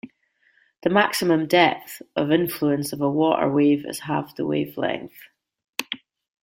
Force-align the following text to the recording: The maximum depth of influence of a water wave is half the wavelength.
The 0.81 0.89
maximum 0.89 1.45
depth 1.45 2.01
of 2.15 2.31
influence 2.31 2.91
of 2.91 3.01
a 3.01 3.07
water 3.11 3.47
wave 3.47 3.85
is 3.85 3.99
half 3.99 4.35
the 4.35 4.47
wavelength. 4.47 5.27